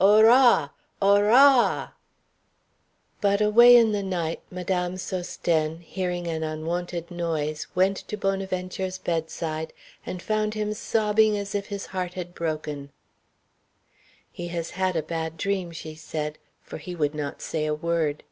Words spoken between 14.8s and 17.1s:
a bad dream," she said; for he